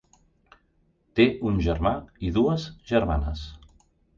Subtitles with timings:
[1.19, 1.91] Té un germà
[2.29, 3.45] i dues germanes.